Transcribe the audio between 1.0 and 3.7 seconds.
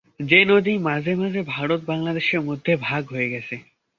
মাঝে ভারত বাংলাদেশের মধ্যে ভাগ হয়ে গেছে।